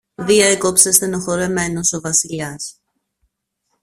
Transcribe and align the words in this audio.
διέκοψε 0.15 0.91
στενοχωρεμένος 0.91 1.93
ο 1.93 1.99
Βασιλιάς. 2.01 2.79